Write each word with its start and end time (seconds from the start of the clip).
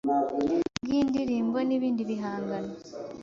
bw’indirimbo 0.83 1.57
n’ibindi 1.67 2.01
bihangano 2.09 2.73